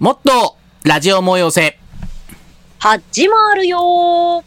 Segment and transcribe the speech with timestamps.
[0.00, 1.78] もっとラジオ催せ。
[2.78, 4.42] 始まるよー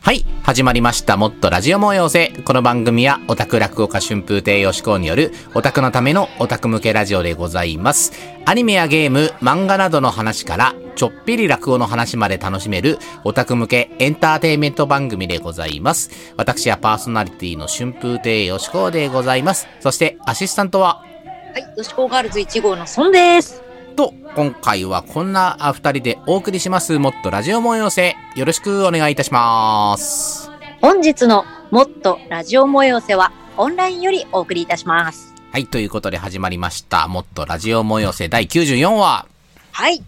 [0.00, 1.16] はい、始まりました。
[1.16, 2.42] もっとラジオ催せ。
[2.42, 8.10] この番組はオタク落語家春風亭よしこうによるオタクのためのオタク向けラジオでございます。
[8.46, 16.10] アニメやゲーム、漫画などの話からちょっぴり落語の話まで楽しめるオタク向けエンターテインメント番組でございます。
[16.36, 19.68] 私はパーソナリティの春風亭よしこうでございます。
[19.78, 21.04] そしてアシスタントは
[21.52, 23.69] はい、よしこガールズ1号のソンです。
[24.00, 26.98] と、今回はこんなあ二人でお送りします。
[26.98, 28.16] もっとラジオ催せ。
[28.34, 30.50] よろしくお願いいたします。
[30.80, 35.34] 本日のもっとラジオ催せはオンラインよりお送りいたします。
[35.52, 37.08] はい、ということで始まりました。
[37.08, 39.26] もっとラジオ催せ第94話。
[39.72, 40.02] はい、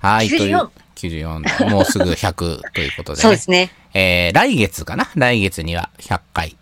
[0.00, 0.56] はい、という
[0.94, 1.40] 94。
[1.40, 1.70] 94。
[1.70, 3.16] もうすぐ100ということでね。
[3.22, 3.72] そうですね。
[3.94, 5.08] えー、来月かな？
[5.14, 6.54] 来月には100回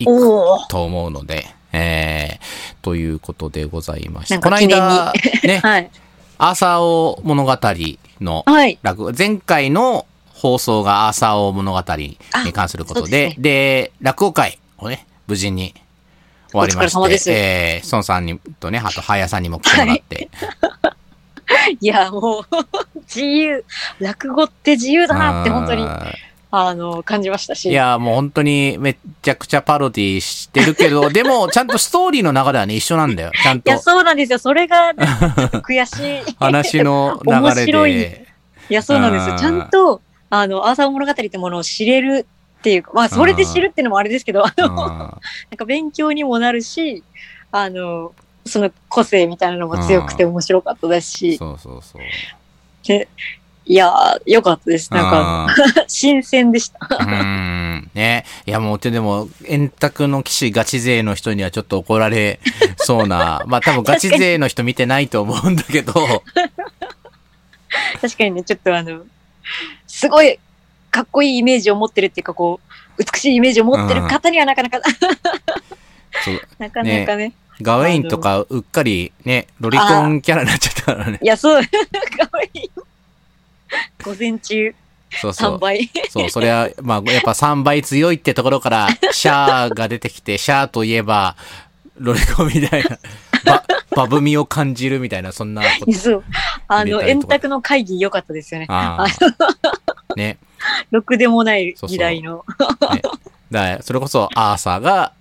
[0.00, 0.68] 行く。
[0.68, 4.34] と思うので、えー、ということでございまして。
[4.34, 5.12] なんかこの間、
[5.44, 5.90] ね、 はい。
[6.38, 7.58] アーサー王物語
[8.20, 8.78] のはい。
[8.82, 12.18] 落語、前回の放送がアーサー王物語に
[12.52, 15.74] 関することで、あそうで落語会をね、無事に
[16.50, 20.28] 終わりまして、えー、孫さんにとね、あと、はやさんにも来てもらって、
[21.80, 22.44] いや、もう、
[23.02, 23.64] 自由。
[23.98, 25.84] 落語って自由だなって本当に、
[26.56, 27.68] ああの、感じましたし。
[27.68, 33.32] ーいや、もう本当にめっちゃくちゃパロディしてるけど、 でも、ちゃんとストーリーの流れはね、一緒なんだよ。
[33.42, 34.38] ちゃんといや、そうなんですよ。
[34.38, 36.36] それが、ね、悔しい。
[36.38, 38.26] 話の流面れ白いで。
[38.70, 39.32] いや、そうなんですよ。
[39.32, 42.26] うんちゃんと、あの、アーサー物語ってものを知れる
[42.60, 45.18] っていうか、まあ、それで知るっていうのもあれですけど、あの、うん なん
[45.56, 47.02] か勉強にもなるし、
[47.50, 48.12] あの、
[48.46, 52.02] その個性みたいなのも強くて面白かったですし、そうそうそう。
[52.86, 53.08] で
[53.66, 54.92] いやー、よかったです。
[54.92, 56.78] なんか、か、 新鮮でした。
[56.90, 57.04] うー
[57.76, 57.90] ん。
[57.94, 58.26] ね。
[58.44, 62.40] いや、もう、でも、円卓の騎士ガチ勢の人にはちょっと怒られ
[62.76, 63.42] そうな。
[63.48, 65.92] まあ、多分ガチ勢の人見てないと思うんだけど、
[68.00, 69.02] 確かにね、ちょっとあの、
[69.86, 70.38] すごい
[70.90, 72.60] かっこいいイメージを持ってるっていうか、こ
[72.98, 74.78] う、美しいイメージを持ってる方にはなかなか、
[76.58, 77.32] なかなかね。
[77.60, 81.18] ガウェインとかうっかりね、ロリコンキャラになっちゃったからね。
[81.22, 81.68] いや、そう、か
[82.32, 82.70] わいい。
[84.04, 84.74] 午前中
[85.14, 85.58] 3そうそう。
[85.58, 85.90] 倍。
[86.10, 91.36] そう、それは、まあ、やっぱ3倍強いってところから、 シャーが出てきて、シャーといえば、
[91.98, 92.98] ロリコンみたいな、
[93.44, 93.64] ば、
[93.94, 95.92] バブみを感じるみたいな、そんなこと。
[95.92, 96.24] そう。
[96.66, 98.66] あの、円卓の会議良かったですよね。
[98.68, 100.16] ああ。
[100.16, 100.38] ね。
[100.90, 102.44] ろくでもないそうそう時代の。
[102.92, 103.02] ね
[103.50, 105.12] だからそれこそ、アーサーが、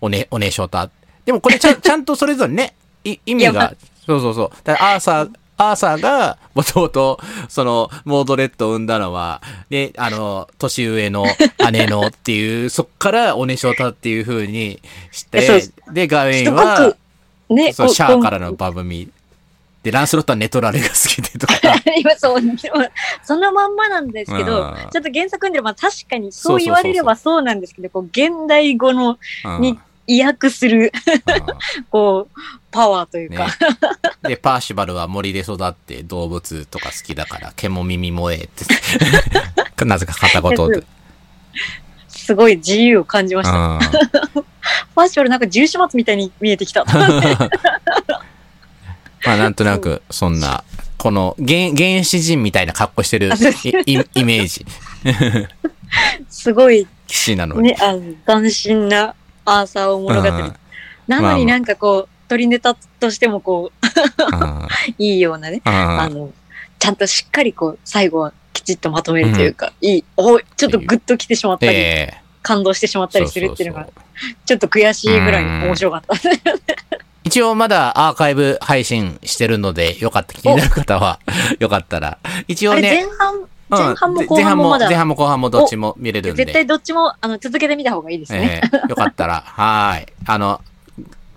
[0.00, 0.88] おね、おねしょた。
[1.24, 3.74] でもこれちゃん、ちゃんとそれぞれね、い意味が、
[4.06, 4.50] そうそうそう。
[4.64, 11.26] だからアーサー、アーサーが、もともと、その、モードレッドを生んだのは、ね、あの、年上の
[11.72, 14.80] 姉のっていう、そっからおねしょたっていう風に
[15.12, 15.62] して、
[15.92, 16.96] で、ガウェインは
[17.48, 19.08] く、、ね、そシャーからのバブミ。
[19.84, 21.54] で、ランスロットはネトラレが好きでとか。
[21.98, 22.42] 今そう、
[23.22, 30.90] そのまんまなんですけどうん、ちょっと原作読んでれば確かにそう言われればそうなんですけど、こう、現代語のうんに意訳する、うん
[31.90, 33.48] こう、パワーというねか、。
[34.28, 38.64] で、パーシバルは森で育って動物とか好きだから、毛も耳もええって。
[39.84, 40.84] なぜか片言で。
[42.08, 43.56] すごい自由を感じました。
[43.56, 44.44] うん
[44.94, 46.84] ファッションなんか重始末みたいに見えてきた。
[49.26, 50.64] まあなんとなく、そんな、
[50.96, 54.64] この原、原始人みたいな格好してるイメージ。
[56.28, 57.68] すごい騎士なのに。
[57.68, 59.14] ね、あの、斬新な
[59.44, 60.28] アーサーを物語。
[60.28, 60.54] うん。
[61.06, 64.68] なのになんかこう、鳥ネタとしてもこう、うん。
[64.98, 66.32] いいようなね、あの、
[66.78, 73.88] ちゃんとしっかりこう、最後はきちっとまとめるというか、いい、おちょっとグッときてしまったり、で、感動してしまったりするっていうのが
[74.44, 76.14] ちょっと悔しいぐらい面白かった。
[77.24, 81.20] 一応まだアーカイブ配信してるので、よかった、気になる方は、
[81.58, 82.18] よかったら。
[82.48, 86.44] 一応ね、前半、うん前半も後半も前半も後半もどっちも見れるんで。
[86.44, 88.60] 絶対どっちもあの続けてみた方がいいですね。
[88.62, 90.06] ええよかったら、はーい。
[90.26, 90.60] あの、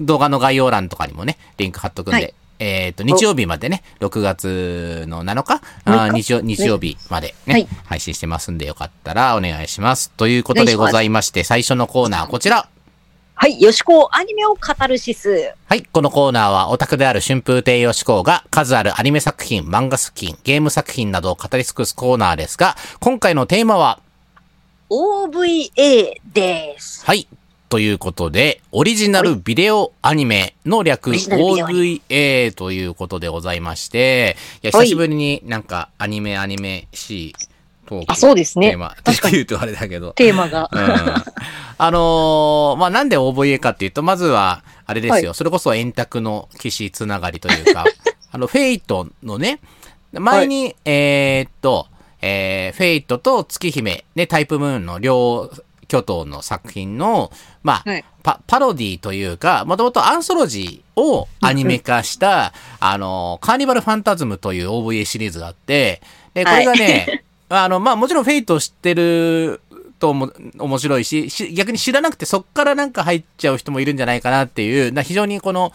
[0.01, 10.11] 動画の概要欄とかにもね、リンク貼っとくんで、はいえっ、と、日曜日までね、6月の7日あー6日日曜日曜日までね、はい配信してますんで、よかったらお願いします。
[10.11, 12.67] ということでございまして、最初のコーナー、こちら。
[13.39, 15.53] はい、よしこアニメを語るシス。
[15.67, 15.83] はい。
[15.83, 23.99] このコーナーは、オタクである春風亭よしこうが、数あるアニメ作品、漫画作品、ゲーム作品などを語り尽くすコーナーですが、今回のテーマは、
[24.89, 27.05] OVA です。
[27.05, 27.27] はい。
[27.69, 37.35] ということで、オリジナルビデオアニメの略 OVA ということでございまして、いや、はい久しぶりになんかアニメアニメ C
[37.87, 38.71] トークあ、そうですね。
[38.71, 38.79] テー。
[38.79, 39.33] マ、確かに。
[39.35, 40.11] 言うとあれだけど。
[40.11, 40.69] テーマが。
[40.71, 40.79] うん。
[41.79, 47.85] あのーまあ、なんで OVA かっていうと、まずは、あれですよ、はそれこそ円卓の騎士つながりというか、
[48.31, 49.59] あの、フェイトのね、
[50.11, 51.87] 前に、えーっと、
[52.21, 55.51] えーフェイトと月姫、ね、タイプムーンの両
[55.87, 57.31] 巨頭の作品の、
[57.63, 58.05] まあ、はい。
[58.23, 66.01] パ、パロディというか、もともとアンソロジーをアニメ化した、あの、カーニバルファンタズムという OVA シリーズがあって、
[66.33, 69.61] で、これがね、あの、まあ、もちろんフェイトを知ってる
[69.99, 75.71] とも面白いしし、逆に知らなくてそっからなんか入っちゃう人もいるんじゃないかなっていう、な非常にこの、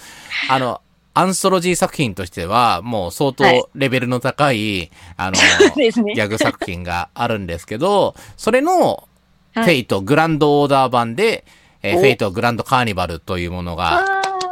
[0.48, 0.80] あの、
[1.14, 6.22] アンソロジー作品としては、もう相当はいレベルの高い、あの、 そうですねギ。
[6.22, 9.08] ャグ作品があるんですけど、それの、
[9.52, 11.44] フはいェイトグランドオーダー版で、
[11.82, 14.04] えーおフェイトグランドカーニバルというものが、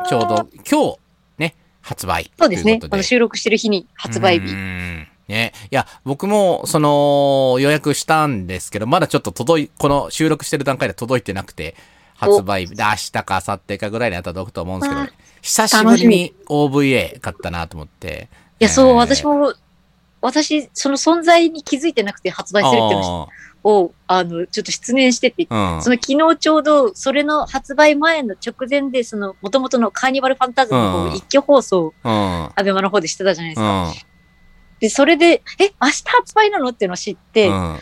[0.09, 0.99] ちょうど今日、
[1.39, 2.31] ね、発売。
[2.39, 2.81] そうですね。
[3.03, 4.53] 収録してる日に発売う日。
[5.31, 5.53] んね。
[5.71, 11.77] いや、僕も、その、予約したんですけど、まだちょっと届い、この収録してる段階で届いてなくて、
[12.15, 15.09] 発売日で明日か明後日かぐらいには届くと思うんですけど
[15.41, 18.29] 久しぶりに OVA 買ったなと思って。
[18.59, 19.55] いや、そう、えー私も、
[20.21, 23.29] 私、その存在に気づいてなくて発売するっていうの
[23.65, 25.83] を、あの、ちょっと失念してて、うん。
[25.83, 32.13] その昨日ちょうど、それの発売前の直前で、その、元々のカーニバルファンタズムのうん一挙放送、うん。
[32.13, 33.89] アベマの方でしてたじゃないですうか。
[33.89, 33.95] ん。
[34.81, 37.79] で、それで、え、明日発売なのっていうのを知って、うん。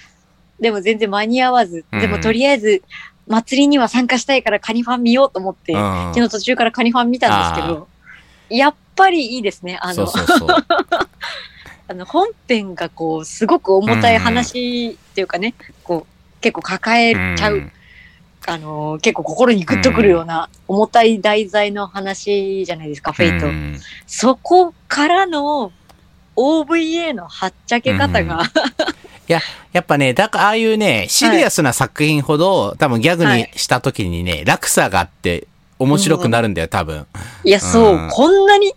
[0.61, 2.83] でも全然間に合わず、うんでもとりあえず、
[3.29, 7.89] 祭りには参加したいからカニファン見ようと思って、うん昨日途中からカニファン見たんですけど、
[8.51, 9.79] やっぱりいいですね。
[9.81, 10.09] あの。
[11.91, 15.55] あの本編がこう、すごく重たい話っていうかね、
[15.85, 17.73] こう、結構抱えちゃう、ん
[18.47, 23.47] あの、結構心にグッとくるような重たい題材の話じゃないですか、フェイト。
[23.47, 25.73] うんそこからの
[26.39, 28.45] OVA のはっちゃけ方が、
[29.27, 29.41] や
[29.81, 35.49] っぱね、だからああいうね、シリアスな作品ほど、多分ギャグにした時にね、落差があって
[35.81, 37.07] 面白くなるんだよ、多分。
[37.43, 38.73] いや、そう、うんこんなに、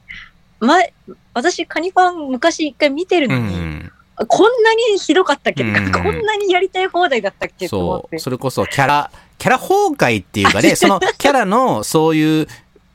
[0.59, 0.93] 前、
[1.33, 3.91] 私、カニファン昔一回見てるうのに、ん。
[4.27, 7.67] こんなにひどかったっけ、うんこんなにやりたい放題だったっけ？
[7.67, 8.19] そう。。
[8.19, 12.47] それこそキャラ、キャラ崩壊っていうかね、そのキャラのそういう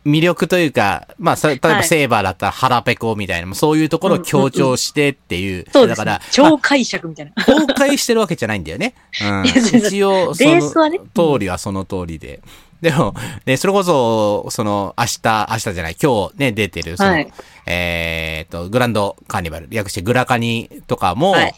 [0.07, 5.67] 魅力というか、まあ、例えばはいセーバーだったら腹ペコみたいな、そういうところを強調してっていう。
[5.73, 7.45] そうですねだから。、超解釈みたいな。
[7.45, 8.95] 崩壊してるわけじゃないんだよね。
[9.23, 12.41] うん一応、そベースはねの通りはその通りで。
[12.81, 13.15] でも、
[13.47, 17.33] ね、それこそ、その、明日、明日じゃない、今日ね、出てる、その、はい
[17.67, 21.55] えっと、グランドカーニバル、略してグラカニとかも、はい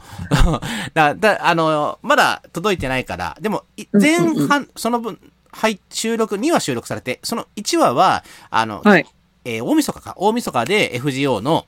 [0.95, 5.19] だだあの、まだ届いてないから、でも、い前うんうん半、その分、
[5.53, 9.07] はい、収録、2話収録されて、その1話は、あの、はい。
[9.45, 11.67] えー大晦日か、大晦日で FGO の、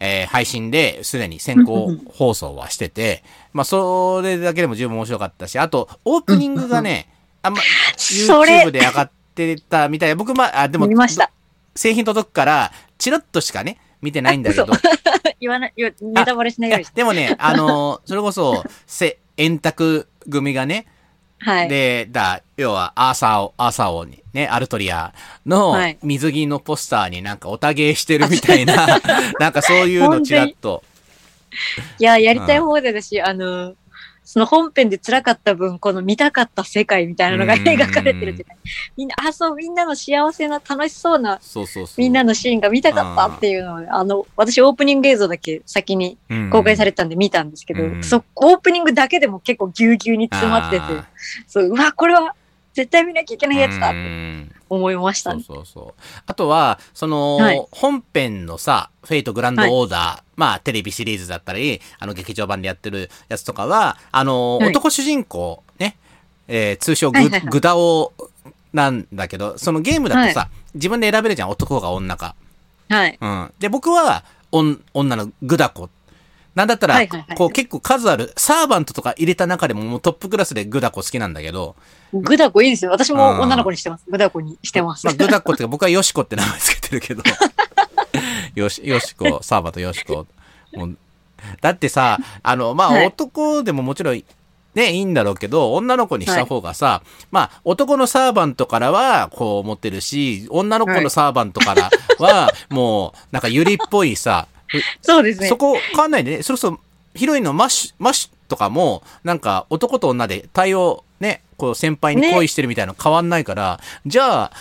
[0.00, 7.08] えー配信ですでに先行放送はしてて、まあ、それだけでも十分面白かったし、あと、オープニングがね、
[7.42, 7.60] あんま、
[7.96, 10.10] YouTube で上がってたみたい。
[10.10, 11.30] な、僕、まあ、あでも、見ました。
[11.74, 14.66] 製品届くから、チラッとしかね、見てないんだけど、
[15.40, 16.86] 言わない、ネタバレしないように。
[16.94, 20.86] でもね、あのーそれこそ、せ、円卓組がね、
[21.44, 21.68] はい。
[21.68, 25.12] で、だ、要は、アーサーを、アーサー王に、ね、アルトリア
[25.44, 29.00] のはい水着のポスターになんかおたげしてるみたいな、
[29.38, 30.82] なんかそういうのちらっと。
[31.98, 33.74] いや、やりたい放題だし、あの、
[34.24, 37.60] その本編で辛かった分、この見たかった世界みたいなのがうん。
[37.62, 38.56] 描かれてるじゃない。
[38.96, 41.94] みんな、あ、そう、みんなの幸せな楽しそうな、そうそうそう。
[41.98, 46.16] みんなのシーンが見たかったっていうのを、あの、私オープニング映像だけ先に
[46.50, 48.04] 公開されれたんで見たんですけど、うん。
[48.04, 50.86] そ、オープニングだけでも結構ぎゅうぎゅうに詰まってて、
[51.48, 52.34] そう、うわ、これは
[52.74, 55.44] 絶対見なきゃいけないやつだって思いましたそうね。
[55.46, 56.02] そうそう。
[56.26, 65.96] あとは、その、はい本編のさ、フェイトグランドオーダー、まあ、テレビシリーズだったり、あの、劇場版でやってるやつとかは、あの、はい男主人公、ね、
[66.48, 68.12] えー通称グ、はいはいはいグダオ
[68.72, 72.34] なんだけど、そのゲームだとさ、自分で選べるじゃん、男か女か。
[72.88, 73.18] はい。
[73.20, 73.52] うん。
[73.58, 75.90] で、僕は、女のグダコ。
[76.54, 81.76] なんだったら、はいはいはいこう結構数ある、サーバントとか入れた中でももうトップクラスでグダコ好きなんだけど、
[82.12, 82.90] グダコいいですよ。
[82.90, 84.04] 私も女の子にしてます。
[84.08, 85.06] グダコにしてます。
[85.06, 87.22] まあ、グダコって 僕はヨシコって名前つけてるけど。
[88.54, 90.26] よし、よしこ、サーバーとよしこ。
[90.74, 90.96] もう
[91.60, 94.22] だってさ、あの、まあ、はい男でももちろん、
[94.74, 104.46] ね、いいんだろうけど、女の子にした方がさ、まあ、男のサーバントからは、こう思ってるし、女の子のサーバントからは、もう、なんかユリっぽいさ、
[105.00, 105.48] そうですね。
[105.48, 106.42] そこ変わんないでね。
[106.42, 106.80] そろそろ
[107.14, 114.52] ヒロインのマッシュ、マッシュとかも、なんか男と女で対応、ね、こう先輩に恋してるみたいなの変わんないから、じゃあ、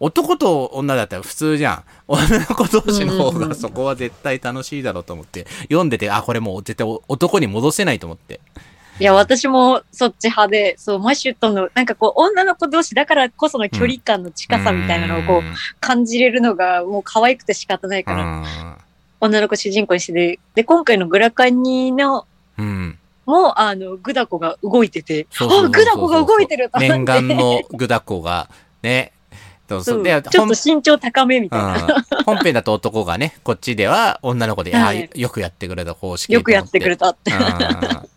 [0.00, 1.84] 男と女だったら普通じゃん。
[2.08, 8.40] 女の子同士の方がそこは絶対楽しいだろうと思って、読んでて、あ、これもう絶対男に戻せないと思って。
[8.98, 15.42] いや、私もそっち派で、そう、マシュとの、なんかこう、女の子同士だからこその距離感の近さみたいなのをこう、
[15.80, 18.76] 感じれるのがもう可愛くて仕方ないから、うん
[19.22, 22.26] 女の子主人公にしてて、で、今回のグラカニの、
[22.58, 22.98] うん。
[23.24, 28.50] も、あの、グダコが動いてて、あ、グダコが動いてると思念願のグダコが、
[28.82, 29.12] ね。
[29.68, 32.04] そうそそううでちょっと身長高めみたいな。
[32.18, 37.12] うん、本編だと男がね、こっちでは女の子で、はいあよくやってくれた方式よくやってくれた。
[37.12, 37.32] たって。
[37.32, 38.08] うん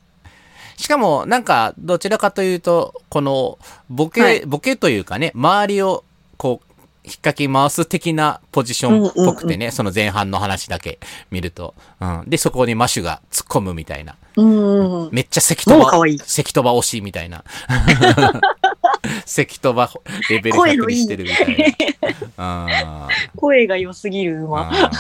[0.78, 3.58] しかも、なんか、どちらかというと、この、
[3.90, 6.04] ボケ、はいボケというかね、周りを、
[6.36, 6.75] こう、
[7.06, 11.00] 引っ掛き回す的なポジションっぽくてね、その前半の話だけ
[11.32, 11.76] 見ると。
[12.02, 12.24] うん。
[12.28, 14.16] で、そこにマシュが突っ込むみたいな。
[14.36, 15.10] うん。
[15.12, 15.92] めっちゃ関飛ば、
[16.26, 17.44] 関飛ば推しみたいな。
[19.26, 19.92] 関飛ば
[20.30, 21.76] レベル100声のいいにしてるみたい
[22.38, 22.66] な。
[22.66, 24.92] うん声が良すぎる馬。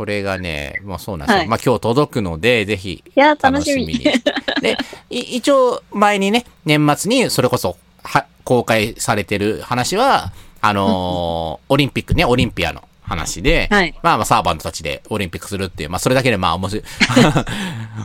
[0.00, 1.38] これがね、まあそうなんですよ。
[1.40, 3.98] はいまあ今日届くので、ぜひいや、楽楽しみに。
[4.62, 4.78] で、
[5.10, 13.94] い 一応前にね、年末にそれこそ、は、公開されてる話は、あのー オリンピックね、オリンピアの話で、はい。
[14.02, 16.84] まあまあサーバントたちでオリンピックするっていう、まあそれだけでまあ面白い。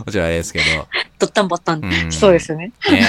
[0.05, 0.65] もちろんあれですけど。
[1.19, 1.81] ドッタンバッタン。
[1.83, 2.71] うんそうですよね。
[2.89, 3.05] ね。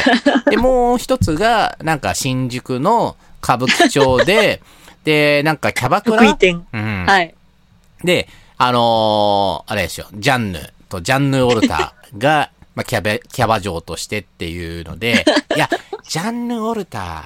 [0.50, 4.60] で、もう一つが、なんか新宿の歌舞伎町で、
[5.04, 6.18] で、なんかキャバクラ？
[6.18, 6.66] 得意点。
[6.72, 7.04] うん。
[7.06, 7.34] はい。
[8.04, 8.28] で、
[8.58, 15.24] あのーあれですよ、ジャンヌとジャンヌ・オルタが、まあ、キャバ、キャバ嬢としてっていうので、
[15.54, 15.68] いや、
[16.08, 17.24] ジャンヌ・オルタ、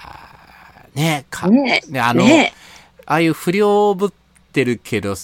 [0.95, 2.53] ね、か、ねねあの、ね。
[3.07, 4.11] ああいう不良ぶっ
[4.53, 5.15] てるけど、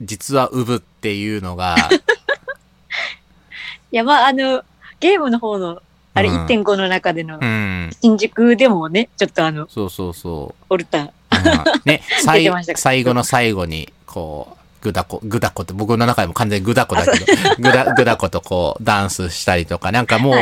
[0.00, 1.76] 実はウブっていうのが、
[3.92, 4.64] いや、まあ、あの、
[5.00, 5.82] ゲームの方の、
[6.14, 6.46] あれうん。
[6.46, 10.64] 1.5の中でのう、ん、新宿でもね、ちょっとあの、そうそうそう。
[10.70, 11.10] オルタ、うん。
[11.84, 12.02] ね、
[12.76, 17.26] 最後の最後に、こう、グダコ、グダコって僕の中でも完全にグダコだけど、
[17.58, 20.36] グダ、グダコとこう、ダンスしたりとか、なんかもう。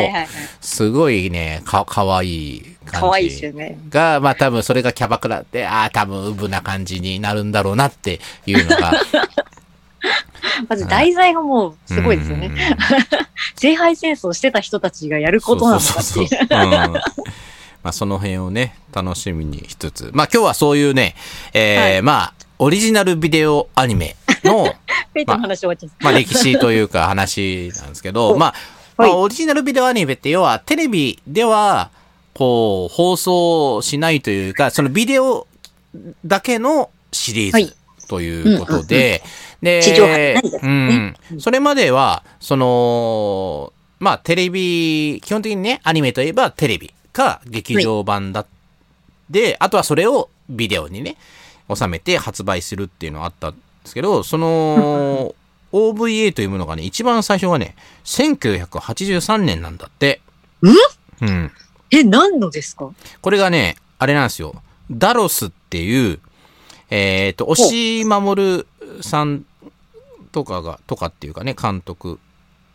[0.60, 3.26] すごいね、か、かわいい感じ。
[3.26, 3.78] いですよね。
[3.90, 8.92] が、まあ多分それがキャバクラで、ああ、多分ウブな感じになるんだろうなっていうのが。
[10.68, 12.46] まず題材がもうすごいですよね。
[12.46, 12.56] うん。
[13.56, 16.28] 聖杯戦争してた人たちがやることなのかってそうい。
[16.28, 16.46] そう。
[17.82, 20.10] まあその辺をね、楽しみにしつつ。
[20.12, 21.14] まあ今日はそういうね、
[21.52, 24.74] えーはいまあ、オリジナルビデオアニメの。
[26.04, 28.54] まあ歴史というか話なんですけど、 おまあ、
[28.98, 31.90] まはいあオリジナルビデオアニメって要はテレビでは、
[32.34, 35.46] こう、放送しないというか、そのビデオ
[36.24, 37.76] だけのシリーズ
[38.08, 39.22] ということで、
[39.62, 39.80] で、
[40.62, 41.16] うねん。
[41.38, 48.44] それまでは、その、まあテレビ、基本的にね、アニメといえばテレビか劇場版だ、
[49.30, 51.16] で、あとはそれをビデオにね、
[51.74, 55.34] 収めて発売するっていうのがあったんですけど、その、
[55.72, 60.20] OVA というものがね、一番最初がね、1983年なんだって。
[60.62, 60.68] ん？
[61.26, 61.52] うん。
[61.90, 62.90] え、何のですか？
[63.20, 64.62] これがね、あれなんですよ。
[64.90, 66.18] ダロスっていう、
[66.90, 68.66] えっ、と、押し守
[69.00, 69.44] さん
[70.32, 72.18] とかが、とかっていうかね、監督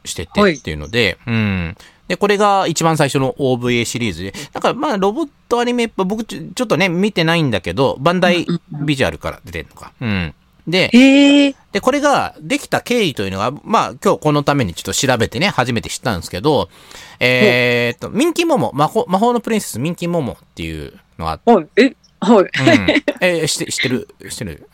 [0.06, 1.78] しててはいっていうので、うん。
[2.07, 9.91] で、これが一番最初の OVA シリーズで、だからまあ、ロボットアニメ、僕ちょちょっとね、見てないんだけど、バンダイビジュアルから出てるのか。
[10.00, 10.33] うん。
[10.67, 11.55] で、へえ。
[11.71, 16.69] で、これができた経緯というのが、まあ今日このためにちょっと調べてね、初めて知ったんですけど、
[17.19, 21.67] えーっと、ミンキーモモ、魔法魔法のプリンセスミンキーモモっていうのがあって、はい。
[21.77, 22.39] え、はい。
[22.39, 22.50] うん、
[23.21, 24.67] えー、して、してる、してる？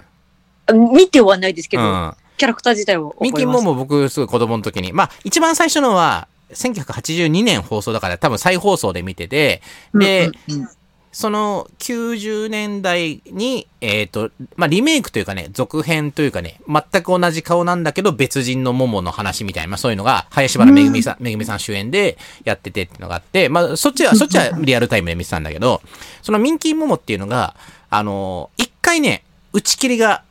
[0.67, 2.13] あ見てはないですけど、うん。
[2.37, 3.23] キャラクター自体は覚えます。
[3.23, 9.61] ミンキーモモ僕すごい子供の時に、まあ一番最初のは、1982年放送だから多分再放送で見てて、
[9.93, 10.69] で、うんうんうん
[11.11, 25.81] その90年代に、えっ、と、まあ、リメイクというかね、続編というかね、全く同じ顔なんだけど別人のモモの話みたいな、まあ、そういうのが、林原めぐみさん、めぐみさん主演でやっててっていうのがあって、まあ、そっちは、そっちはリアルタイムで見てたんだけど、
[26.21, 27.55] そのミンキーモモっていうのが、
[27.89, 30.23] あの一回ね、打ち切りが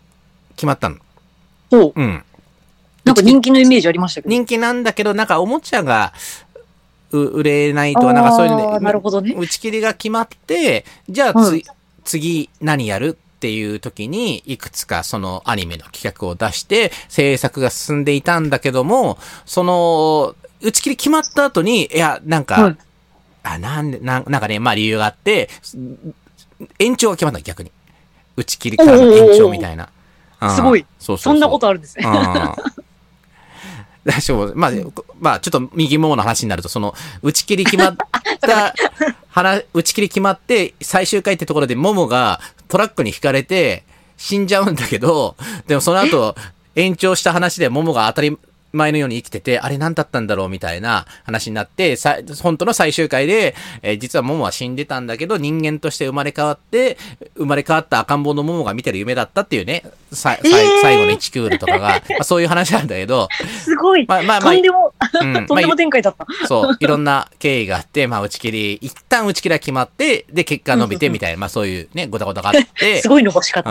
[0.57, 0.97] 決まったの。
[1.71, 2.00] ほう。
[2.00, 2.25] うん。
[3.11, 4.31] なんか人気のイメージありましたけど。
[4.31, 6.12] 人気なんだけど、なんかおもちゃが、
[7.12, 9.35] う売れないとは、なんかそういうので、なるほどね。
[9.37, 11.64] 打ち切りが決まって、じゃあつ、はい
[12.02, 22.76] 次何やるっていう時に、いくつかそのアニメの企画を出して、制作が進んでいたんだけども、その、打ち切り決まった後に、いや、なんか、はい
[23.43, 25.79] あ、なんで、なんなんかね、まあ理由があって、す
[26.79, 27.73] 延長が決まった逆に。
[28.37, 29.85] 打ち切りからの延長みたいな。
[29.85, 29.90] うん
[30.50, 30.87] すごい。
[30.99, 32.05] そうそうそうそんなことあるんですね。
[32.07, 32.12] うん。
[34.54, 34.71] まあ、
[35.21, 37.97] まあ、ちょっと右ももの話になると、その、打ち切り決まっ
[38.40, 38.75] た、
[39.28, 43.85] 話、打ち切り決まって、最終回ってところで、ももがトラックに引かれて、
[44.16, 46.35] 死んじゃうんだけど、でもその後、
[46.76, 48.38] 延長した話で、ももが当たり、
[48.73, 56.97] 前のように生きてて、あれ何だったんだろうみたいな話になって、さ本当の最終回で、えー実はモモは死んでたんだけど、人間として生まれ変わって、
[57.37, 60.50] 生まれ変わった赤ん坊のモモが見てる夢だったっていうね、さえー
[60.83, 63.29] 最後の1クールとかが、まあ、そういう話なんだけど、
[63.65, 64.07] すごい。
[64.07, 66.27] まあまあまあとんでも、うん とんでも展開だった。
[66.47, 73.71] そう、いろんな経緯があって、まあ打ち切り、一旦打ち切りは決まって、で、結果伸びてみたいな、まあそういうね、ごたごたがあって す、ごいの欲しかった。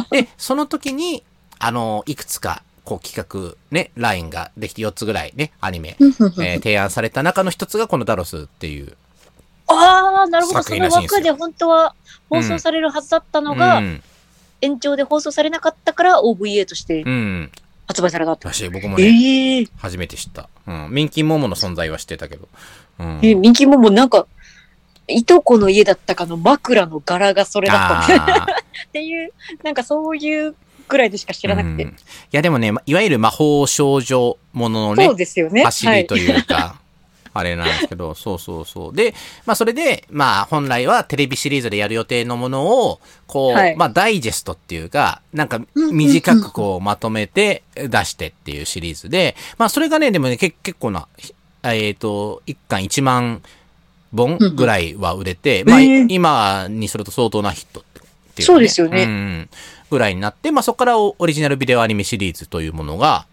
[0.02, 0.04] ん。
[0.10, 1.22] で、その時に、
[1.58, 8.96] あの、いくつか、こう企画、ね、ラインができて4つぐらいね、アニメ、えー提案された中の一つがこのダロスっていう。
[9.68, 10.62] ああ、なるほど。
[10.64, 11.94] 作その枠で本当は
[12.28, 14.02] 放送されるはずだったのが、うん。
[14.60, 17.52] 延長で放送されなかったから OVA としてうん。
[17.86, 18.48] 発売されたって。
[18.48, 20.48] らしい、僕もね、ええ初めて知った。
[20.66, 20.88] うん。
[20.90, 22.48] ミンキーモモの存在は知ってたけど。
[22.98, 23.20] うん。
[23.22, 24.26] え、ミキモもなんか、
[25.06, 28.42] いとこの家だったかの枕の柄がそれだった
[28.88, 29.32] っていう、
[29.62, 30.56] なんかそういう
[30.90, 31.84] ぐらいでしか知らなくて。
[31.84, 31.94] うんい
[32.32, 35.64] や、でもね、まいわゆる魔法少女もののねそう、ですよね。
[35.64, 36.78] 走りというか、
[37.32, 38.94] あれなんですけど、そうそうそう。
[38.94, 39.14] で、
[39.46, 53.42] まあそれで、まあ本来はテレビシリーズでやる予定のものを、こう、はいまあダイジェストっていうか、なんか短くこうまとめて出してっていうシリーズで、まあそれがね、でもね、け結構な、ひえっ、と、一巻1万
[54.16, 57.84] 本ぐらいは売れて、まあ今にすると相当なヒット
[58.30, 59.50] っていう、そうですよねうん。
[59.90, 63.26] ぐらいになって、まあそこからオオリジナルビデオアニメシリーズというものが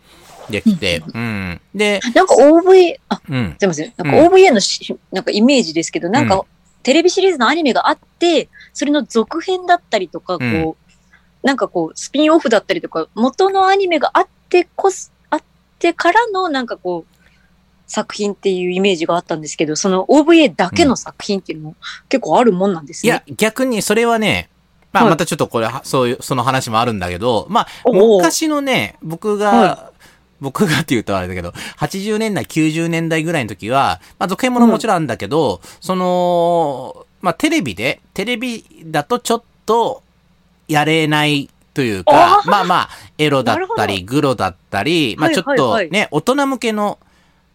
[0.50, 1.62] できて、うん。
[1.74, 3.56] で、なんか OVA、あ、うん。
[3.60, 3.94] すいません。
[3.98, 6.42] なんか OVA のし、なんかイメージですけど、なんか、うん
[6.84, 10.74] テレビシリーズのアニメがあって、それの続編だったりとか、こう、うん
[11.44, 15.44] なんかこう、スピンオフだったりとか、元のアニメがあってこす、あっ
[15.80, 17.18] てからの、なんかこう、
[17.88, 21.76] 作品っていうイメージがあったんですけど、その OVA だけの作品っていうのも
[22.10, 23.10] 結構あるもんなんですね。
[23.10, 24.50] いや、逆にそれはね、
[25.02, 25.12] まあはい。
[25.12, 29.92] またちょっとこれ、はそういう、その話もあるんだけど、まあ、昔のね、僕が、は
[30.40, 31.50] 僕がって言うとあれだけど、
[31.80, 40.04] 80年代、90年代ぐらいの時は、まあ、続編ものもちろんあるんだけど、その、まあ、テレビで、テレビだとちょっと、
[40.68, 47.00] やれないというかまあまあ、エロだったなり、グロだったり、まあはいちょっとね、大人向けの、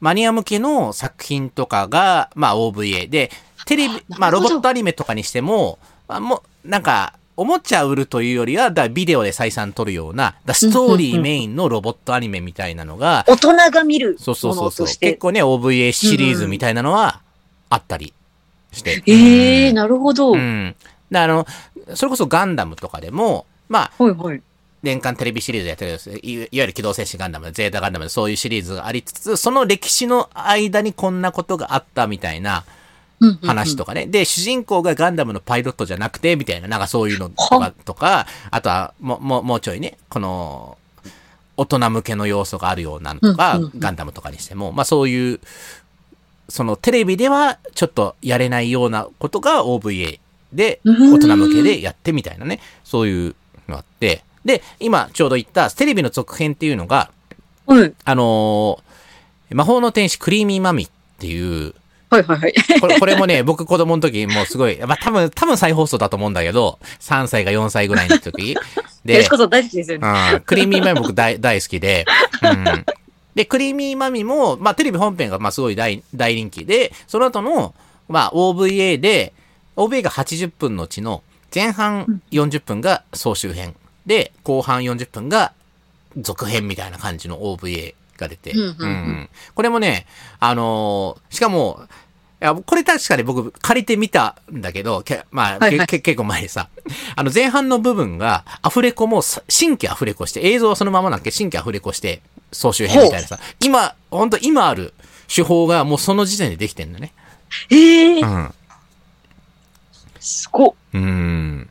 [0.01, 3.31] マニア向けの作品とかが、まあ OVA で、
[3.66, 14.99] テレビ、まあロボットアニメとかにしても、まあ、もう、なんか、おもちゃ売るというよりは、だビデオで採算取るような、だストーリーメインのロボットアニメみたいなのが、大人が見るそうそうもそうそう。
[14.99, 17.21] 結構ね、OVA シリーズみたいなのは
[17.71, 18.12] あったり
[18.73, 19.03] して。
[19.07, 20.33] ええうんなるほど。
[20.33, 20.77] はいうん。
[21.11, 21.47] で、あの、
[21.95, 24.42] それこそガンダムとかでも、まあ、はい。
[24.83, 32.64] 年間テレビシリーズやってるんですいいわゆる機動戦士ガンダム、ゼータガンダム、そういうシリーズがありつつ、その歴史の間にこんなことがあったみたいな
[33.43, 34.07] 話とかね。
[34.07, 40.79] で、主人公がガンダムのパイロットじゃなくて、みたいな、なんかそういうのとか、とかあとは、もう、もう、ちょいね、この、
[41.57, 43.81] 大人向けの要素があるようなのとか、うんうんうん。
[43.81, 45.41] ガンダムとかにしても、まあそういう、
[46.49, 50.19] そのテレビではちょっとやれないようなことが OVA
[50.53, 51.15] で、うん。
[51.15, 53.35] 大人向けでやってみたいなね、そういう
[53.69, 57.11] のがあって、で、今ちょうど言ったテレビの続編っていうのが、
[57.67, 57.95] はい。
[58.05, 58.93] あのー
[59.55, 61.75] 魔法の天使クリーミーマミっていう、
[62.12, 62.55] はいはいはい。
[62.81, 68.55] これこれもね、 僕子供の時もうすごい、まあ多分、多分再放送だと思うんだけど、3歳か4歳ぐらいの時。
[69.05, 70.09] で吉、子さん大好きですよね。
[70.35, 72.05] うん、クリーミーマミ僕大 大好きで、
[72.42, 72.87] うん。
[73.35, 77.75] で、クリーミーマミも、まあテレビ本編がまあすごい大大人気で、その後の、
[78.09, 79.33] まあ OVA で、
[79.77, 81.22] OVA が80分のうちの
[81.55, 85.53] 前半40分が総集編で、後半40分が
[86.18, 90.07] 続編みたいな感じの OVA が出て、うんうんうんこれもね、
[90.40, 91.87] あのーしかも、い
[92.44, 96.68] や、これ確かに僕借りてみたんだけど、けまあ、はいはい結構前にさ、
[97.14, 101.31] あの前半の部分がアフレコもさ新規アフレコして、映像はそのままなんだけ？
[101.31, 104.92] ど新規アフレコして、総集編みたいなさ、今、本当今ある
[105.35, 107.12] 手法がもうその時点でできてんだね。
[107.70, 108.55] ええうん。
[110.20, 110.74] すごっ。
[110.94, 111.68] うーん。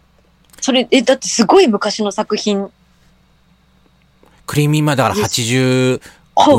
[0.62, 2.69] それ、え、だってすごい昔の作品。
[4.45, 5.99] クリーミーマだから85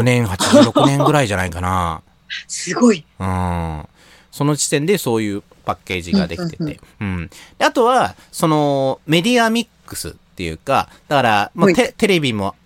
[0.03, 2.03] 年、86年ぐらいじゃないかな。
[2.49, 3.05] すごい。
[3.19, 3.89] うん。
[4.33, 6.81] その時点でそういうパッケージができてて。
[7.01, 7.31] うん。
[7.59, 12.57] であとは、その、メディアミックスっていうか、だから、もうテテレビも、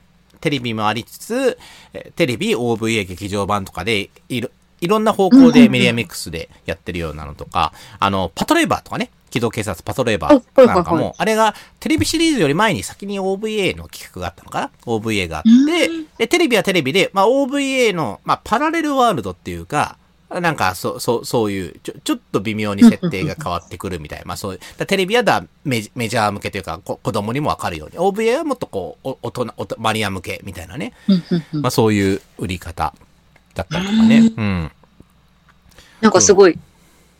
[0.40, 1.58] テレビもありつつ、
[1.92, 4.48] えテレビ、OVA 劇場版とかで、いろ、
[4.80, 19.98] いろんな方向でメディアミックスでやってるようなのとか、あの、パトレーバーとかね、機動警察パトレーバーなんかも、あれがテレビシリーズより前に先に OVA の企画があったのかな ?OVA があってうん、で、テレビはテレビで、まあ OVA の、まあパラレルワールドっていうか、
[20.40, 24.24] なんか、そう、そう、そういう、ちょ、ちょっと微妙に設定が変わってくるみたいな。
[24.26, 27.98] まあそういう、だテレビはだメジメジャー向けというか、こ子供にもわかるように。
[27.98, 30.92] OVA はもっとこう、お大人、マニア向けみたいなね。
[31.08, 32.94] うんうんうんまあそういう売り方
[33.54, 34.32] だったりとかね。
[34.36, 34.72] うん。
[36.00, 36.58] なんかすごい、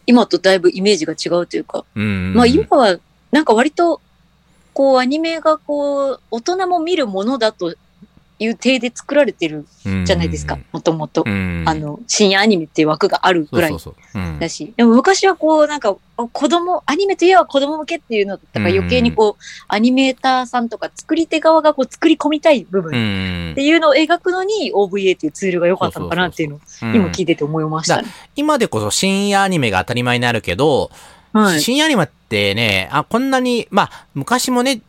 [0.07, 2.35] 今とだいぶイメージが違うというか、うん。
[2.35, 2.98] まあ今は、
[3.33, 4.00] なんか割と、
[4.72, 7.74] こうアニメがこう、大人も見るものだと
[8.38, 9.66] いう体で作られてる
[10.05, 11.31] じゃないですか、もともとう。
[11.31, 11.64] ん。
[11.66, 13.77] あの、深夜アニメっていう枠があるぐらい
[14.40, 15.96] だし、でも昔はこう、なんか、
[16.33, 23.62] 子供、アニメといえば子供向けっていうのだったから余計にこう、アニメーターさんとか作り手側がこう作り込みたい部分うっんて。
[23.62, 28.09] いうのを描くのに OVA っていうツールが良かったのかなっていうのをうん今聞いてて思いましたね。
[28.35, 30.90] 今でこそ深夜アニメが当たり前になるけど、
[31.33, 31.61] はい。
[31.61, 34.81] 深夜アニメってね、あ、こんなに、まあ、昔もね、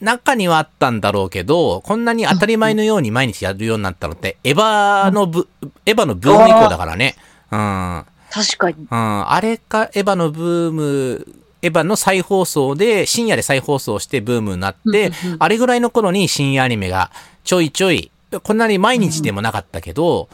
[0.00, 5.48] 中にはあったんだろうけど、こんなに当たり前のように毎日やるようになったのって、エヴァのブ、
[5.86, 7.16] エヴァのブーム以降だからね。
[7.50, 8.04] うん。
[8.30, 8.76] 確かに。
[8.78, 9.30] うん。
[9.30, 11.26] あれか、エヴァのブーム、
[11.62, 17.10] エヴァの再放送で、深夜で再放送してブームになって、うんうんうんあれぐらいの頃に深夜アニメが
[17.44, 18.10] ちょいちょい、
[18.42, 20.28] こんなに毎日でもなかったけど、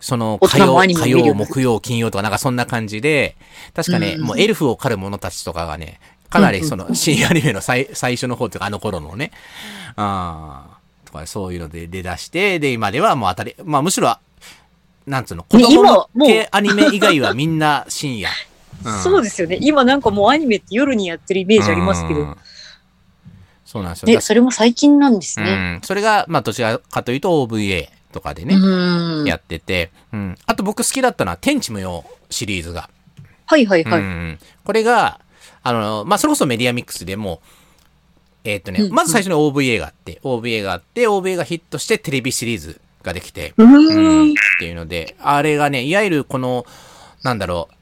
[0.00, 3.36] その火曜、火曜、木曜、金曜とかなんかそんな感じで、
[3.74, 9.32] 確かね、うんもうエルフを狩る者たちとかがね、かなりその深夜アニメの最最初の方というかあの頃のね、
[9.96, 14.16] あーとかそういうので出だして、で、今ではもう当たり、まあむしろ、
[15.06, 18.28] なんつうの、子ね供の今もう系アニメ以外はみんな深夜。
[18.30, 18.32] う
[18.90, 19.58] んそうですよね。
[19.60, 22.20] 今なんかもうアニメって夜にやってるイメージありますけど。
[22.20, 22.36] うん
[23.68, 24.06] そうなんですよ。
[24.06, 25.50] で、それも最近なんですね。
[25.50, 25.80] うん。
[25.82, 29.26] それが、まあ、どちらかというと OVA とかでね、うん。
[29.26, 30.36] やってて、うん。
[30.46, 32.88] あと僕好きだったのは、天地無用シリーズが。
[33.44, 34.00] はいはいはい。
[34.00, 34.38] うん。
[34.64, 35.20] これが、
[35.62, 37.40] あの、まあ、それこそメディアミックスでも、
[38.44, 44.32] えーっとね、まず最初に OVA があって、OVA があって、OVA がヒットしてテレビシリーズができて、ううんん。
[44.32, 46.64] っていうので、あれがね、いわゆるこの、
[47.22, 47.74] なんだろう、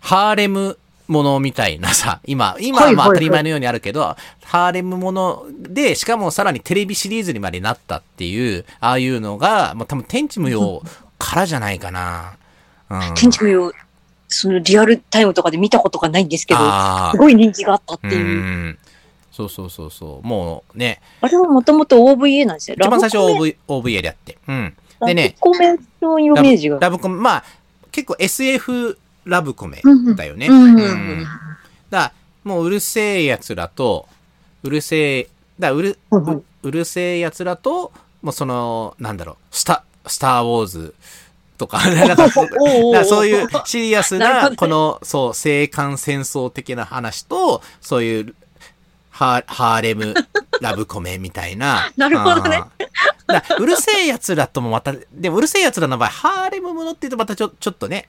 [0.00, 0.78] ハーレム
[1.10, 10.82] ものみたいなさ、今、今はまあ当はいはいはいたり前のようにあるけど、ハーレムもので、しかもさらにテレビシリーズにまでなったっていう、ああいうのが、もう多分天地無用
[11.18, 12.36] からじゃないかな。
[12.90, 13.14] うん。
[13.14, 13.72] 建築用、
[14.30, 18.42] そのリアルタイムとかで見たことがないんですけど、あすごい人気があったってあ、ういう。
[18.42, 18.78] ん。
[19.32, 20.26] そうそうそうそう。
[20.26, 22.76] もうね、あれはもともと OVA なんですよ。
[22.78, 24.38] 一番最初 OV OVA でやって。
[24.46, 24.74] うん。
[25.06, 26.78] でね、ラブコメのイメージが。
[26.78, 27.44] ラブコメ、まあ、
[27.90, 29.82] 結構 SF ラブコメ
[30.16, 30.46] だよね。
[30.46, 31.26] うんうん
[31.90, 32.12] だ
[32.44, 34.08] もううるせえ奴らと、
[34.62, 35.98] うるせえ、だうる、
[36.62, 40.94] うるせえ奴らと、もうその、なんだろう、スタ、スターウォーズ
[41.60, 48.34] とか、 なんかそういうシリアスな、この、そう、青函戦争的な話と、そういう、
[49.10, 50.14] ハーレム
[50.62, 51.92] ラブコメみたいな。
[51.98, 52.62] なるほどね。
[53.58, 58.08] うるせえ奴らともまた、でもうるせえ奴らの場合、ハーレムものって言うとまたちょちょっとね、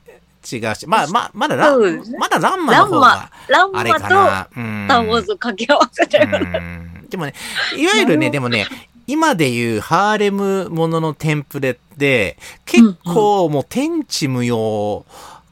[0.49, 2.17] 違うし、まあ、まあ、まだラそうですね。
[2.17, 4.47] まだランマの方ランマが、、ランあれマとかな。
[4.55, 4.85] うん。
[4.85, 6.39] スター・ウォーズを掛け合わせてる。
[6.39, 7.07] うん。
[7.09, 7.33] でもね、
[7.75, 8.67] いわゆるね、でもね、
[9.11, 15.05] 今でいうハーレムもののテンプレって、結構もう天地無用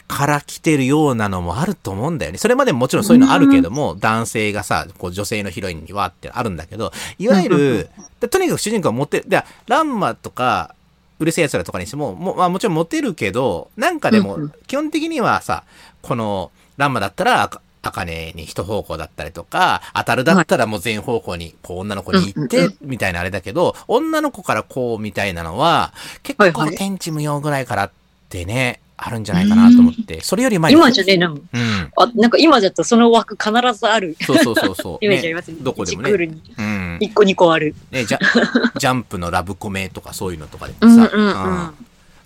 [0.07, 2.37] から来てるようなのもあると思うんだよね。
[2.37, 7.89] それまでももちろんそういうのあるけども、男性がさ、こう女性のヒロインにはってあるんだけど、いわゆる、
[8.21, 10.73] でとにかく主人公はモテ、で、ランマとか、
[11.19, 15.65] うるせえ奴らとかにしても、も,、まあ、もちろんモテるけど、なんかでも基本的にはさ、
[16.01, 27.91] この、ランマだったら、あか茜に一方向だったりとか、当たるだったらもう全方向に、こう女の子に行ってうんうん、みたいなあれだけど、女の子からこうみたいなのは、結構天地無用ぐらいからっ
[28.29, 30.77] てね、あるんじゃないかなと思って、それより前に。
[30.77, 31.91] 今じゃね、なんか、うん。
[31.95, 34.97] あなんか今だとその枠必ずあるそうそうそうそう。
[35.05, 35.57] イメージありねますね。
[35.61, 36.09] どこでもね。
[36.09, 36.97] 1クールにうん。
[37.01, 37.75] 1個2個ある。
[37.91, 38.19] ね、ジャ
[38.77, 41.73] ジャンプのラブコメとかそういうのとかでうんもさ、うんうん。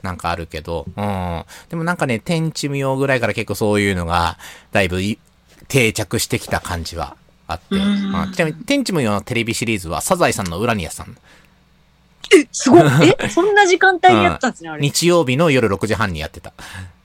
[0.01, 1.43] なんかあるけど、うん。
[1.69, 4.37] でもなんかね、天地無用ぐらいから結構そういうのが、
[4.71, 5.19] だいぶい
[5.73, 7.75] 定着してきた感じはあって。
[7.75, 11.17] うんうんちなみに、天地無用のテレビシリーズは、サザエさんのウラニアさん。
[12.31, 12.81] え、すごい。
[13.19, 14.81] え、そんな時間帯にやったんですね、あれ。
[14.81, 16.53] 日曜日の夜6時半にやってた。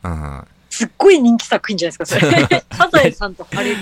[0.04, 0.46] うん。
[0.68, 2.64] すっごい人気作品じゃないですか、それ。
[2.76, 3.76] サザエさんとハレル。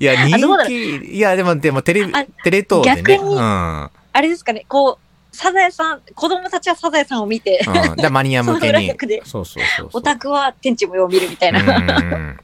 [0.00, 3.02] いや、人気、いや、でも、でも、テレビあ、テレ東でね。
[3.02, 3.36] 逆にうん。
[3.36, 3.40] うん。
[3.40, 7.64] あれですかね、こう、サザエさん、子供たちはサザエさんを見て、
[7.96, 8.88] で、マニア向けに。
[9.24, 9.88] そうそうそうそう。
[9.92, 11.60] オタクは天地無用を見るみたいな。
[11.60, 12.40] うん。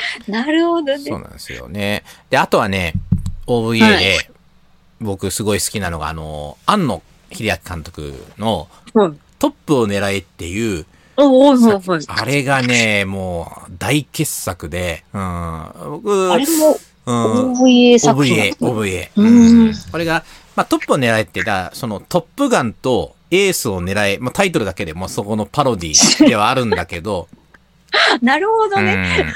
[0.28, 0.98] なるほどね。
[0.98, 2.04] そうなんですよね。
[2.30, 2.94] で、あとはね、
[3.46, 4.30] OVA はで、
[5.00, 9.20] 僕すごい好きなのが、あの、庵野秀明監督のうん。
[9.38, 10.86] トップを狙えっていう、
[11.18, 15.70] おおおおおあれがね、もう大傑作で、うん、
[16.02, 18.56] 僕、あれもうん、OVA 作品 OVA。
[18.60, 19.10] OVA。
[19.16, 20.24] うんこれが、
[20.56, 27.28] まあ、トップを狙えって、だそのトップガンとエースを狙え、まあ、タイトルだけでもうそこのパロディではあるんだけど、
[28.20, 29.32] なるほどね。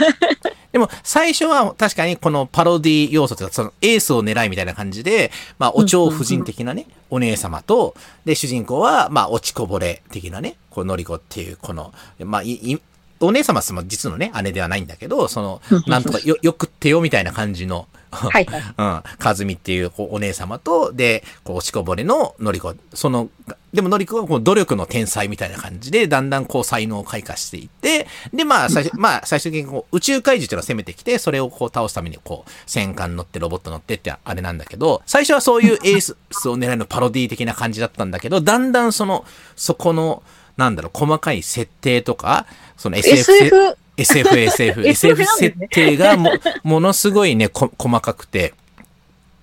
[0.73, 12.81] うんでも、最初は確かにこのパロディ要素というか、そのエースを狙いみたいな感じで、まあ、お蝶夫人的なね、お姉様と、で、主人公は、まあ、落ちこぼれ的なね、こう、のりこっていう、この、まあ、い、い
[13.21, 18.63] お姉様は実のね、姉ではないんだけど、その、なんとかよ、よくってよみたいな感じの、はいはい。
[18.77, 22.75] うん、かずみっていうこうお姉様と、で、こう、落ちこぼれののりこ。
[22.95, 23.29] その、
[23.73, 36.15] でものりこはこう努力の天才みたいな感じで、だんだんこう才能を開花していって、で、まあ、最初、まあ、最終的にこう宇宙怪獣っていうのを攻めてきて、それをこう倒すために、こう、戦艦乗ってロボット乗ってってあれなんだけど、最初はそういうエース
[36.49, 40.25] を狙いのパロディ的な感じだったんだけど、だんだんその、そこの、
[40.61, 42.45] なんだろう、細かい設定とか、
[42.77, 46.31] その SF、SF、 SF、SF、設定がも、
[46.63, 48.53] ものすごいね、こ細かくて、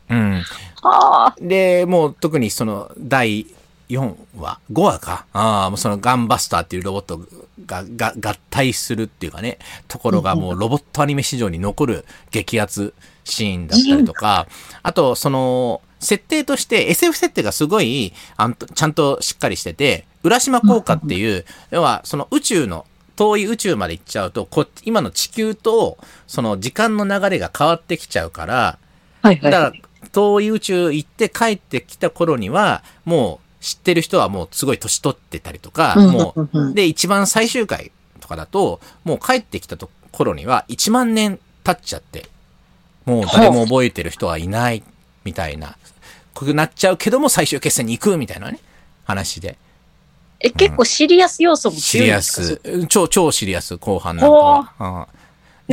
[0.09, 0.43] うん。
[0.83, 3.47] ああ、で、もう特にその第
[3.89, 5.25] 4話、5話か。
[5.33, 7.19] ああ、もうそのガンバスターっていうロボット
[7.65, 14.45] が、が、合体するっていうかね、ところがもうロボットアニメ史上に残る激アツシーンだったりとか、
[14.83, 22.85] あとその、設定として SF 設定がすごい、あんとちゃんとしっかりしてて、浦島効果っていう、要はその宇宙の、
[23.15, 28.77] 遠い宇宙まで行っちゃうと、こ今の地球と、その時間の流れが変わってきちゃうから、
[29.23, 29.51] はいはい。
[29.51, 42.29] だから、遠い宇宙行って帰ってきた頃には、もう知ってる人はもうすごい年取ってたりとか、うんもう、で、一番最終回とかだと、もう帰ってきたと頃には1万年経っちゃって、
[43.05, 44.83] もう誰も覚えてる人はいない、
[45.23, 45.77] みたいな、
[46.33, 48.59] こうなっちゃうけども最終決戦に行くみたいなね、
[49.05, 49.57] 話で。
[50.39, 52.81] え、結構シリアス要素もシリア強いんですか？
[52.83, 54.73] ス、超、超シリアス後半なんかは。
[54.79, 54.85] う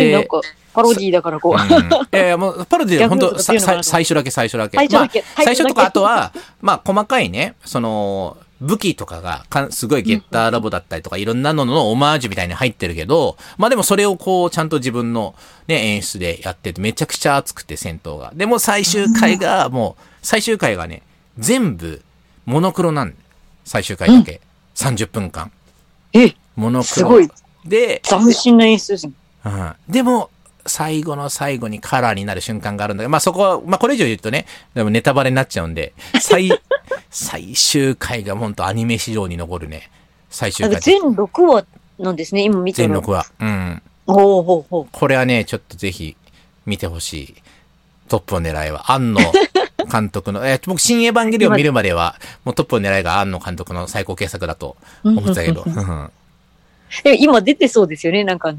[0.00, 0.40] んね、なんか、
[0.72, 1.53] パロディーだからこう。
[1.53, 4.77] うんいやいや、もう、パロディは本当逆とか強いのかなと最初だけ、最初だけ。
[4.77, 6.11] 最初だけまあ、最初とか、あとは。
[6.11, 15.35] は、まあ、細かいね、その、武器とかがかん、すごいゲッターラボだったりとか、いろんなののオマージュみたいに入ってるけど、まあでもそれをこう、ちゃんと自分の
[15.68, 18.33] ね、演出でやってて、めちゃくちゃ熱くて、戦闘が。
[18.35, 21.03] でも最終回が、もう、最終回がね、
[21.38, 22.03] 全部、
[22.46, 23.14] モノクロなん
[23.64, 24.40] 最終回だけ。
[24.74, 25.50] 30分間。
[26.12, 26.82] え、モノクロ。
[26.82, 27.28] すごい。
[27.64, 29.12] で、斬新な演出ですね。
[29.44, 30.30] うんでも、
[30.66, 36.50] 最後の最後にカラーになる瞬間があるんだけど、まあそこは、まあこれ以上言うとね、でもネタバレになっちゃうんで、最、
[37.10, 39.90] 最終回が本当アニメ史上に残るね、
[40.30, 40.80] 最終回。
[40.80, 41.64] 全6話
[41.98, 43.26] なんですね、今見てる全録は。
[43.38, 43.82] うん。
[44.06, 44.88] ほうほうほう。
[44.90, 46.16] これはね、ちょっとぜひ
[46.66, 47.34] 見てほしい。
[48.08, 49.20] トップを狙いは、庵野
[49.90, 55.64] 監督の、えー僕、新エヴァンゲリオン見るまでは、もうトップを狙いが庵野監督の最高傑作だと思ってたけど。
[57.05, 58.59] え、今出てそうですよね、なんかあの。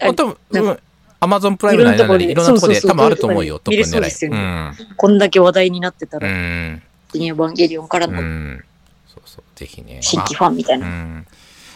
[0.00, 0.78] あ多分、
[1.20, 4.30] アマゾンプライムなりなんでいいろんなとこで多分あると思うよ、ト見ップ狙い。
[4.30, 4.96] うん。
[4.96, 6.82] こんだけ話題になってたうら、ん。
[7.12, 8.64] 新エヴァンゲリオンからうのん。
[9.06, 9.98] そうそう、ぜひね。
[10.02, 10.86] 新規ファンみたいな。
[10.86, 11.26] まあうん。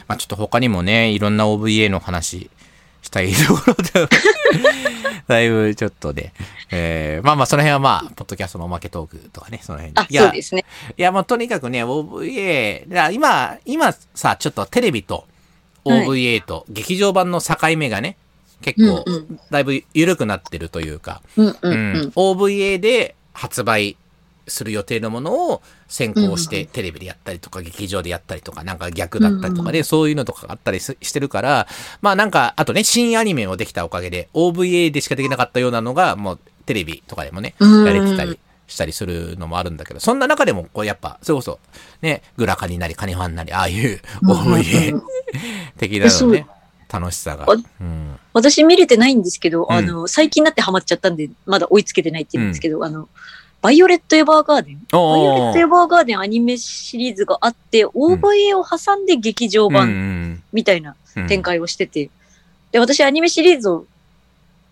[0.08, 2.50] まあちょっと他にもね、いろんな OVA の話
[3.02, 4.08] したいところで、
[5.26, 6.32] だいぶちょっとね、
[6.70, 10.64] えー、まあまあその辺はまあ、ポッドキャストのおまけトークとかね、その辺あ、そうですね。
[10.96, 15.26] いや、もうとにかくね、OVA、今、今さ、ちょっとテレビと
[15.84, 18.16] OVA と劇場版の境目がね、
[18.60, 19.04] 結構
[19.50, 21.22] だいぶ緩くなってるというか。
[21.36, 23.96] OVA で発売
[24.48, 31.66] する予定のものを先行しうんてテレビでやったりとか劇場でやったりとかなんか逆だったりとかでそういうのとかがあったりすしてるから
[32.00, 41.58] まあなんかあとね新アニメをできたおかげで OVA でしかできなかったようなのがもうテレビとかでもねうんやれてたりしたりするのもあるんだけどそんな中でもこうやっぱそれこそ
[42.02, 44.54] ねグラカニなりカニファンなりああいううんうんうん。
[44.60, 45.00] OVA
[45.78, 46.46] 的なのね
[46.88, 47.44] 楽しさが。
[47.44, 48.18] あうん。
[48.32, 49.72] 私見れてないんですけど、うん。
[49.72, 53.08] あの、最近になってハマっちゃったんで、まだ追いつけてないって言うんですけど、あの、
[53.60, 54.86] バイオレット・エヴァーガーデン？
[54.90, 62.10] バイオレット・エヴァーガーデンアニメシリーズがあって、OVA を挟んで劇場版んみたいなうん展開をしてて、
[62.70, 63.86] で、私アニメシリーズを、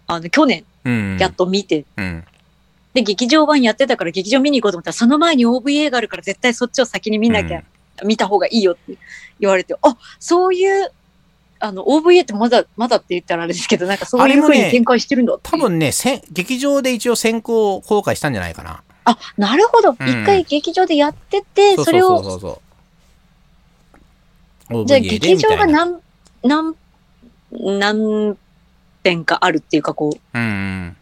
[0.07, 2.25] あの、去年うんやっと見て、うん。
[2.95, 7.65] で、劇場版やってたから劇場見に行こうと思ったら、その前に OVA があるから絶対そっちを先に見なきゃ、
[8.05, 8.97] 見た方がいいよって
[9.41, 10.93] 言われて、あ、そういう、
[11.59, 18.83] あの、OVA ってまだ、まだって言ったらあれですけど、なんかそういうあれもね風に展開してるんだっていう多分ね、せん劇場で一応先行公開したんじゃないかな。
[19.05, 19.93] あ、なるほど。
[19.93, 22.63] ん一回劇場でやってて、それそうを、そうそ
[24.83, 24.87] う。
[24.87, 26.01] じゃあ劇場が何、
[26.43, 26.75] 何、
[27.53, 28.37] 何
[29.05, 30.97] 編かあるっていうか、こう、っうんうん。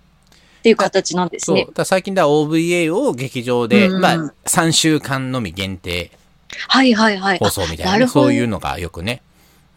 [0.62, 1.56] ていう形なんですそう。
[1.56, 6.10] ね最近では OVA を劇場で、うんうんまあ、3週間のみ限定
[6.68, 7.38] はいはいはい。
[7.38, 9.22] 放送みたいなそういうのがよくね。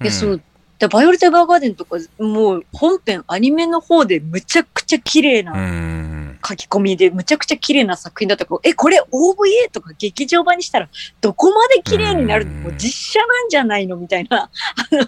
[0.01, 0.41] いや、そう。
[0.79, 5.43] でバイオレット・エヴァーガーデンとか、もう本編アニメの方でむちゃくちゃ綺麗う。
[5.43, 6.27] な。
[6.47, 14.49] 書き込みで、むちゃくちゃ綺麗な作品だったから、え、これ OVA とか劇場版にしたらどこまで綺麗になるもう実写なんじゃないのみたいな、 あ
[14.91, 15.07] の、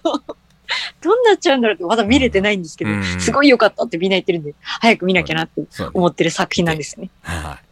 [1.01, 5.61] どんなっちゃうんだろうってまだ見れてないんですけど、うんすごい良かったってみんな言ってるんで、早く見なきゃなって
[5.93, 7.09] 思ってる作品なんですね。
[7.21, 7.69] はい。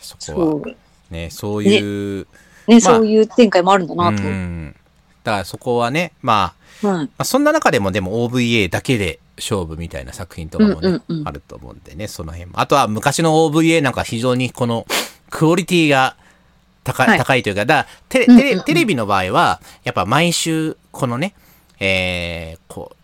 [0.00, 0.74] そこは。
[1.10, 2.26] ね、そういう、
[2.66, 4.22] ね、そういう展開もあるんだなと。
[5.24, 7.04] だからそこはね、まあ、はい。
[7.04, 12.60] まあ、そんな中でもでも OVA だけで勝負みたいな作品とかもね、あると思うんでね、その辺も。
[12.60, 14.86] あとは昔の OVA なんか非常にこの
[15.30, 16.16] クオリティが
[16.84, 17.18] 高い、はい。
[17.18, 21.34] 高いというか、だテレテレビの場合は、やっぱ毎週このね、
[21.80, 22.98] えー、こう、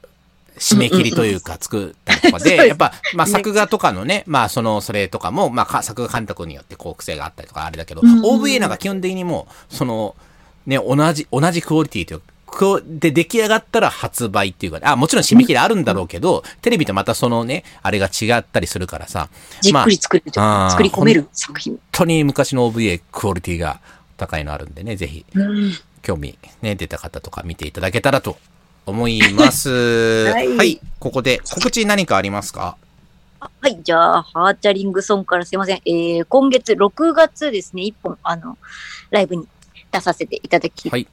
[0.58, 3.32] 締め切りというか作ったりとかで、やっぱ、まあね。
[3.32, 10.14] 作画とかのね、まあその、それとかも、まあか作画監督によってこう癖があったりとかあれだけど、OVA なんか基本的にもう、その、
[10.66, 19.28] ね、同じ、同じクオリティというか、こうで出来上がったら発売っていうか、あ、もちろん締め切りあるんだろうけど、テレビとまたそのね、あれが違ったりするからさ、
[19.61, 21.72] じっくり作るまあ作り込める作品。
[21.74, 23.80] 本当に昔の OVA クオリティが
[24.16, 25.24] 高いのあるんでね、ぜひ。
[25.35, 25.72] うん。
[26.02, 28.37] 興味ね、出た方とか見ていただけたらと
[28.87, 29.70] 思います。
[30.28, 30.72] は、はい。
[30.72, 32.76] いここで告知何かありますか？
[33.61, 35.83] はい、じゃあ、ハーチャリングソンからすいません。
[35.85, 38.57] えー、今月6月ですね、一本、あの、
[39.11, 39.46] ライブに
[39.92, 41.07] 出させていただき、はい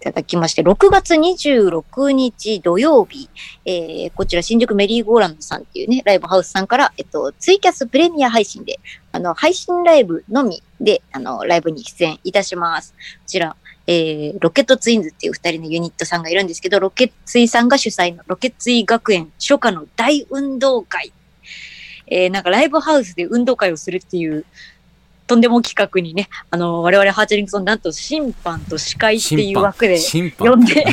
[0.00, 3.28] い、ただきまして、6月26日土曜日、
[3.64, 8.80] えー、こちら新宿メリーゴーランドさんっていうね、ライブハウスさんから、えっと、ツイキャスプレミア配信で、
[9.12, 12.92] あの、配信ライブのみで、あの、ライブに出演いたします。
[12.92, 13.56] こちら、
[13.86, 21.12] えー、ロケットツインズっていう二人のユニットさんがいるんですけど、ロケツイさんが主催のロケツイ学園初夏の大運動会
[22.10, 24.44] えーなんかライブハウスで運動会をするっていう、
[25.28, 29.98] とんでも企画にね、あの、我々ハーチャリングソン、なんと審判と司会っていう枠で
[30.38, 30.86] 呼んで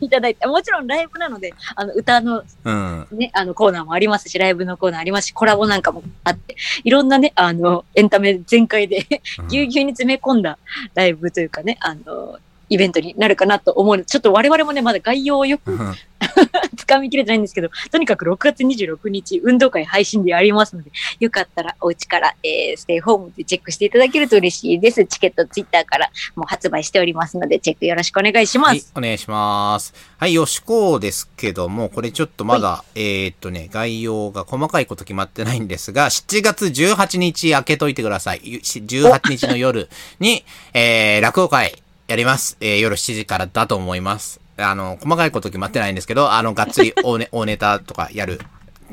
[0.00, 3.06] いただいて、もちろんライブなので、あの、歌のうん。
[3.12, 9.06] ね、あの、コーナーもありますし、ライブのコーナーありますし、コラボなんかもあって、いろんなね、あの、エンタメ全開で
[9.48, 10.58] ぎゅうぎゅうに詰め込んだ
[10.94, 15.94] ライブというかね、あの、イベントになるかなと思うちょっと我々もね、まだ概要をよくうん
[16.76, 25.04] 掴みきれてないんですけど、とにかく6月26日、運動会配信でやりますので、よかったらお家から、えーステイホームでチェックしていただけると嬉しいです。
[25.06, 29.94] チケットツイッターからもう発売しておりますので、チェックよろしくお願いしまはいす。、お願いします。
[30.18, 38.40] はい、よしこですけども、これちょっとまだ、えーっとね、概要が細かいこと決まってないんですが、7月18日開けといてください。
[38.42, 39.88] ゆ18日の夜
[40.20, 41.74] に、えー、落語会
[42.08, 42.56] やります。
[42.60, 44.40] えー、夜7時からだと思います。
[44.56, 48.40] あの、細かいこと決まってないんですけど、あの、がっつり大ネ 大ネタとかやる。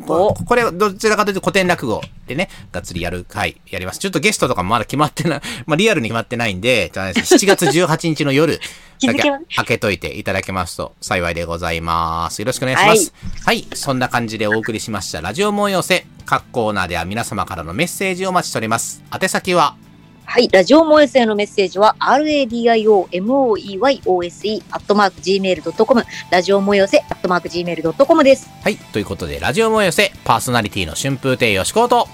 [0.06, 4.00] これ、どちらかというと古典落語でね、がっつりやる回やります。
[4.00, 8.60] ちょっとゲストとかもまだ決まってない、 まあリアルに決まってないんで、じゃあ7月18日の夜、
[9.00, 12.40] 日だけ開けといていただけますと幸いでございます。
[12.40, 13.14] よろしくお願いします。
[13.46, 16.06] はい、そんな感じでお送りしましたラジオもよせ。
[16.26, 19.02] 各コーナーでは皆様からのメッセージをお待ちしております。
[19.14, 19.78] 宛先は、
[20.26, 20.50] はい。
[20.50, 28.50] ラジオ萌えせのメッセージは、radiomoeyose、アットマーク gmail.com、ラジオ萌え寄せ、アットマーク gmail.com です。
[28.62, 32.08] はい、ということでラジオもよせ、パーソナリティの春風亭よしこと、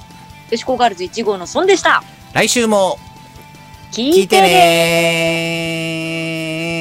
[0.51, 2.03] よしこガールズ1号のソンでした。
[2.33, 2.99] 来週も
[3.91, 6.80] 聞聞いてね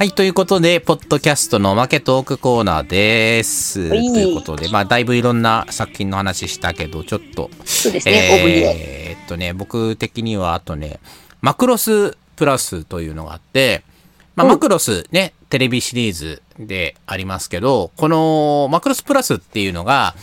[0.00, 3.86] はい、ということで、ポッドキャストのおまけトークコーナーです。
[3.86, 4.06] とはい。
[4.06, 9.12] いうことで、まあ、だいぶいろんな作品の話したけど、ちょっと、そうですね。
[9.12, 11.00] えーっとね、僕的にはあとね、
[11.42, 13.82] マクロスプラスというのがあって、
[14.36, 14.52] まあ、うん。
[14.52, 20.14] マクロスね、テレビシリーズでありますけど、このマクロスプラスっていうのが、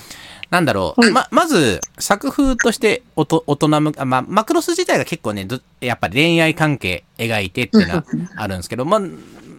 [0.49, 1.13] なんだろう、うん。
[1.13, 8.05] ま、まず、作風としておと大人向まあ、マクロス自体が結構ね、どやっぱり恋愛関係描いてっていうのは
[8.37, 9.01] あるんですけど、まあ、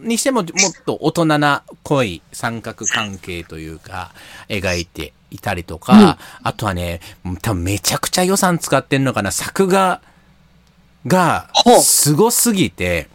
[0.02, 0.52] にしてももっ
[0.84, 4.12] と大人な濃い三角関係というか、
[4.48, 7.00] 描いていたりとか、あとはね、
[7.42, 10.00] 多分めちゃくちゃ予算使ってんのかな、作画
[11.06, 13.08] がすごすぎて、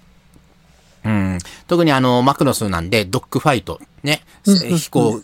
[1.06, 4.78] うん、特にあの、マクロスなんで、ドッグファイト、ね、うんうんうん。
[4.78, 5.22] 飛行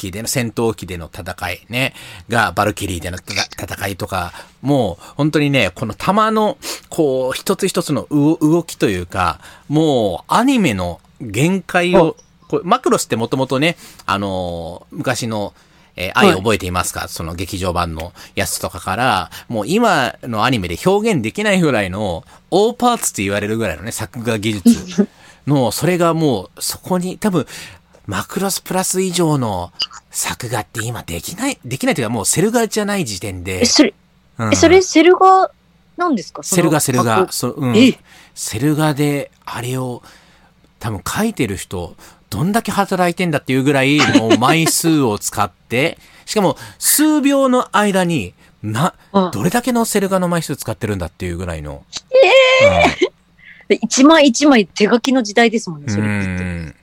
[0.00, 1.94] 機での、戦闘機での戦いね、
[2.28, 3.34] が、バルキリーでのた
[3.74, 4.32] 戦いとか、
[4.62, 6.56] もう、本当にね、この弾の、
[6.88, 12.16] こう、一つ一つのう動きというか、もう、アニメの限界を、
[12.48, 15.52] これマクロスってもともとね、あのー昔の、
[15.96, 25.08] えー愛覚えていますか、その劇場版のやつとかから、もう今のアニメで表現できないぐらいの、オーパーツって言われるぐらいのね、作画技術
[25.46, 27.46] の、それがもう、そこに、多分、
[28.10, 29.72] マクロスプラス以上の
[30.10, 33.60] 作画って今できない、できないというかもうセル画じゃない時点で。
[33.60, 33.94] え、、それ、
[34.38, 34.52] うん。
[34.52, 35.52] え、それ、セル画
[35.96, 36.42] なんですか？
[36.42, 37.76] セル画セル画、あそう、うん。
[37.76, 38.00] え？
[38.34, 40.02] セル画であれを
[40.80, 41.94] 多分書いてる人、
[42.30, 45.96] どんだけ働いてんだっていうぐらい、 もう枚数を使って、
[46.26, 48.34] しかも数秒の間に、
[48.64, 49.30] な、うん。
[49.30, 51.84] どれだけのセル画の枚数使ってるんだっていうぐらいの。
[53.68, 55.94] で一枚一枚手書きの時代ですもんね、うん。
[55.94, 56.79] それって。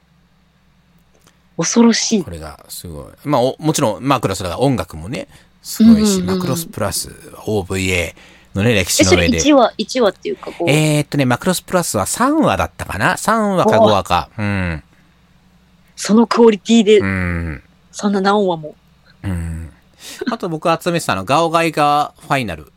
[1.57, 2.29] うん恐ろしいこ。
[2.29, 3.05] れがすごい。
[3.25, 5.27] まあ、おもちろん、マクロスだから音楽もね、
[5.63, 7.09] すごいし、マクロスプラス
[7.45, 8.13] OVA
[8.53, 9.43] のね、歴史え、それの上で。
[9.43, 14.29] 1話、1話っていうかえー、っとね、マクロスプラスは3話だったかな ?3 話か5話か。
[14.37, 14.83] うん。
[15.95, 17.63] そのクオリティでう、ん。
[17.91, 18.75] そんな何話も。
[19.23, 19.71] うん。
[20.31, 22.71] あと僕が集めてたのは、ガオガイガーファイナル。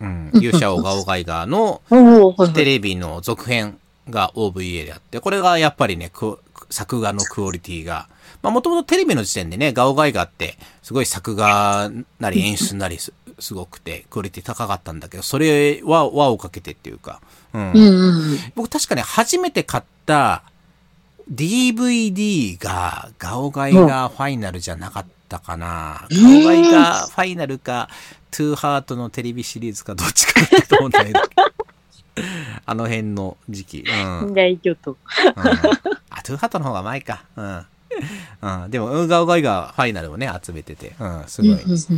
[0.00, 0.30] うん。
[0.34, 1.82] 勇者王ガオガイガーの。
[2.52, 3.78] テレビの続編
[4.10, 6.10] が OVA であって、これがやっぱりね、
[6.70, 8.08] 作画のクオリティが、
[8.42, 17.20] まあもともとテレビの時点でね、ガオガイガーって、すごい作画なり 演出なりすすごくて、クオリティ高かったんだけど、それは輪をかけてっていうか、
[17.54, 17.72] うん。
[17.72, 18.38] うんうんうん。
[18.54, 20.42] 僕確かね、初めて買った
[21.32, 26.06] DVD がガオガイガーファイナルじゃなかったかな。
[26.10, 27.88] うんガオガイガーファイナルか、
[28.30, 31.20] トゥーハートのテレビシリーズかどっちかだと思うんだけど。
[32.66, 33.84] あの辺の時期。
[33.86, 34.20] うん。
[34.20, 34.96] うん、大巨頭。
[36.10, 37.24] あ、トゥーハートの方が前か。
[37.36, 37.66] うん。
[38.42, 41.88] うん、でも、うんガオガイガーファイナルをね、集めてて、うん、すごいです。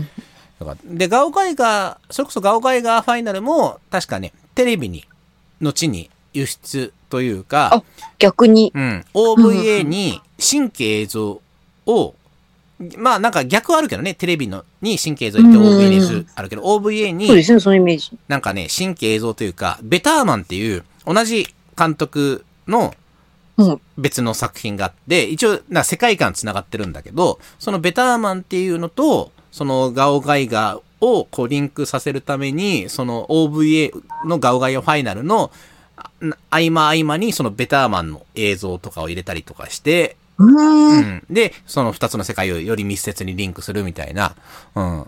[0.84, 5.04] で、ガオガイガー、それこそガオガイガーファイナルも、確かね、テレビに、
[5.60, 7.82] 後に輸出というかあ、
[8.18, 8.72] 逆に。
[8.74, 11.40] うん、OVA に新規映像
[11.86, 12.14] を、
[12.96, 18.12] まあなんか逆はあるけどね、テレビのに新規映像入れて OVA にする、あるけど、OVA そうでにすね、そのイメージ。
[18.28, 22.94] なんかね、新規映像というか、ベターマンっていう同じ監督の
[23.58, 23.80] うん。
[23.98, 33.92] 別の作品があって、一応、な世界観繋がってるんだけど、そのベターマンっていうのと、そのガオガイガーをこうリンクさせるために、その OVA
[34.24, 35.50] のガオガイガーファイナルの
[35.96, 36.10] あ
[36.50, 41.22] 合間合間にそのベターマンの映像とかを入れたりとかして、うんん。
[41.28, 44.34] で、その二つの世界をより密接にリンクするみたいな、
[44.74, 45.06] うん。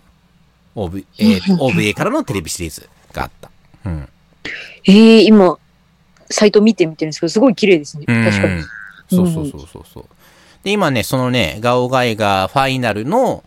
[0.77, 3.51] OV、えー OVA からのテレビシリーズがあった。
[3.87, 4.09] うん。
[4.85, 5.59] ええ今、
[6.31, 8.05] サイト見てみてるんですけど、すごい綺麗ですね。
[8.07, 8.63] うん確かに。
[9.11, 10.05] そうそうそうそうそう。
[10.65, 13.43] で、今ね、そのね、ガオガイガーファイナルの、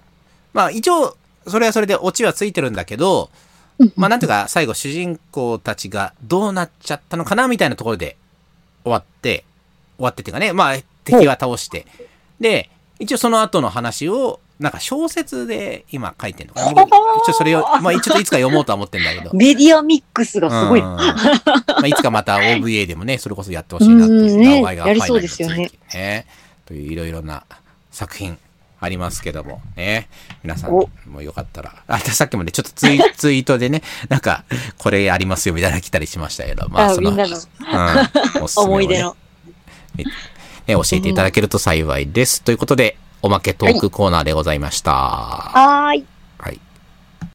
[0.54, 1.16] まあ一応、
[1.48, 3.30] それはそれでオチはついてるんだけど、
[3.96, 8.18] まあなんていうか、最後主人公たちがどうなっちゃったのかなみたいなところで
[8.84, 9.46] 終わって、
[9.98, 10.76] 終わってっていうかね、まあ
[11.06, 11.86] 敵は倒して。
[12.40, 16.72] で、一応その後の話を、なんか小説で今書いてんのかな。
[16.74, 19.32] 僕一応それを、まあ一応いつか読もうとは思ってんだけど。
[19.36, 20.80] メディアミックスがすごい。
[20.80, 21.04] うん ま
[21.84, 24.34] あ、いつかまた OVA でもね、それこそやってほしいなっていう。
[24.34, 26.28] うんねやりそうですよねファイナルについてね。
[26.66, 27.44] といういろいろな
[27.92, 28.38] 作品
[28.80, 30.08] ありますけども、ね。
[30.44, 31.76] 皆さんおもよかったら。
[31.88, 34.46] あ、さっきもね、ちょっとツイ ツイートでね、なんか、
[34.78, 37.38] これありますよみたいなの来たりしましたけど、まあ、その、あみんなの
[38.38, 39.16] うん、おすすめ思い出の。
[40.68, 42.42] ね、教えていただけると幸いです。
[42.42, 44.92] ということで、おまけトークコーナーでございました。
[44.92, 46.15] はーい。